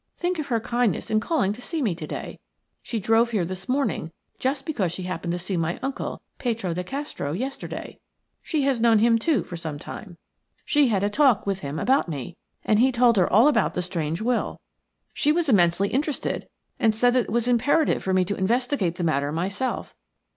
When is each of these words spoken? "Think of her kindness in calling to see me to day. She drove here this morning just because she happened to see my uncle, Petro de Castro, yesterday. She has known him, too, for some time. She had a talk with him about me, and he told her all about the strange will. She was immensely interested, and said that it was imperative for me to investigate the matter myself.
"Think 0.17 0.39
of 0.39 0.47
her 0.47 0.59
kindness 0.59 1.11
in 1.11 1.19
calling 1.19 1.53
to 1.53 1.61
see 1.61 1.79
me 1.79 1.93
to 1.93 2.07
day. 2.07 2.39
She 2.81 2.99
drove 2.99 3.29
here 3.29 3.45
this 3.45 3.69
morning 3.69 4.11
just 4.39 4.65
because 4.65 4.91
she 4.91 5.03
happened 5.03 5.31
to 5.33 5.37
see 5.37 5.57
my 5.57 5.77
uncle, 5.83 6.23
Petro 6.39 6.73
de 6.73 6.83
Castro, 6.83 7.33
yesterday. 7.33 7.99
She 8.41 8.63
has 8.63 8.81
known 8.81 8.97
him, 8.97 9.19
too, 9.19 9.43
for 9.43 9.55
some 9.55 9.77
time. 9.77 10.17
She 10.65 10.87
had 10.87 11.03
a 11.03 11.09
talk 11.11 11.45
with 11.45 11.59
him 11.59 11.77
about 11.77 12.09
me, 12.09 12.35
and 12.65 12.79
he 12.79 12.91
told 12.91 13.15
her 13.15 13.31
all 13.31 13.47
about 13.47 13.75
the 13.75 13.83
strange 13.83 14.23
will. 14.23 14.59
She 15.13 15.31
was 15.31 15.47
immensely 15.49 15.89
interested, 15.89 16.47
and 16.79 16.95
said 16.95 17.13
that 17.13 17.25
it 17.25 17.31
was 17.31 17.47
imperative 17.47 18.01
for 18.01 18.11
me 18.11 18.25
to 18.25 18.35
investigate 18.35 18.95
the 18.95 19.03
matter 19.03 19.31
myself. 19.31 19.93